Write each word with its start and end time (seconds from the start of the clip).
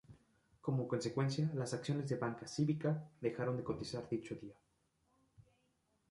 Como 0.61 0.87
consecuencia, 0.87 1.51
las 1.53 1.75
acciones 1.75 2.09
de 2.09 2.15
Banca 2.15 2.47
Cívica 2.47 3.07
dejaron 3.21 3.55
de 3.55 3.63
cotizar 3.63 4.09
dicho 4.09 4.33
día. 4.33 4.55